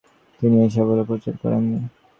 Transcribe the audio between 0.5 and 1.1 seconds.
এই সাফল্য